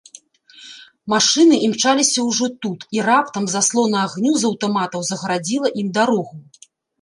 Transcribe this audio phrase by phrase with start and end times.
[1.13, 6.35] Машыны імчаліся ўжо тут, і раптам заслона агню з аўтаматаў загарадзіла ім дарогу.